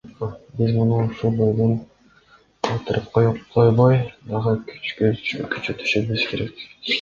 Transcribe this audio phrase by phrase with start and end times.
[0.59, 1.75] Биз муну ушул бойдон
[2.67, 3.05] калтырып
[3.59, 4.01] койбой,
[4.33, 4.55] дагы
[4.97, 6.67] күчөтүшүбүз керек.